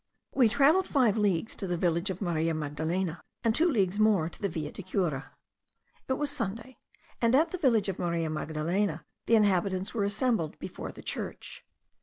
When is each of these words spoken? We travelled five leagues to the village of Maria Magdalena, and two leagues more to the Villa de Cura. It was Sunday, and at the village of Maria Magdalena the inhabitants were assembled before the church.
We 0.33 0.49
travelled 0.49 0.87
five 0.87 1.15
leagues 1.15 1.55
to 1.57 1.67
the 1.67 1.77
village 1.77 2.09
of 2.09 2.23
Maria 2.23 2.55
Magdalena, 2.55 3.21
and 3.43 3.53
two 3.53 3.69
leagues 3.69 3.99
more 3.99 4.29
to 4.29 4.41
the 4.41 4.49
Villa 4.49 4.71
de 4.71 4.81
Cura. 4.81 5.31
It 6.07 6.13
was 6.13 6.31
Sunday, 6.31 6.79
and 7.21 7.35
at 7.35 7.49
the 7.49 7.59
village 7.59 7.87
of 7.87 7.99
Maria 7.99 8.27
Magdalena 8.31 9.05
the 9.27 9.35
inhabitants 9.35 9.93
were 9.93 10.03
assembled 10.03 10.57
before 10.57 10.91
the 10.91 11.03
church. 11.03 11.63